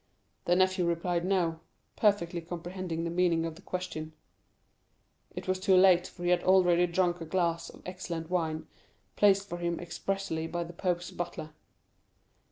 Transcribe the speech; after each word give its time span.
The 0.45 0.55
nephew 0.55 0.85
replied 0.87 1.23
no; 1.23 1.59
perfectly 1.95 2.41
comprehending 2.41 3.03
the 3.03 3.11
meaning 3.11 3.45
of 3.45 3.53
the 3.53 3.61
question. 3.61 4.13
It 5.35 5.47
was 5.47 5.59
too 5.59 5.75
late, 5.75 6.07
for 6.07 6.23
he 6.23 6.31
had 6.31 6.43
already 6.43 6.87
drunk 6.87 7.21
a 7.21 7.25
glass 7.25 7.69
of 7.69 7.83
excellent 7.85 8.27
wine, 8.27 8.65
placed 9.15 9.47
for 9.47 9.59
him 9.59 9.79
expressly 9.79 10.47
by 10.47 10.63
the 10.63 10.73
pope's 10.73 11.11
butler. 11.11 11.51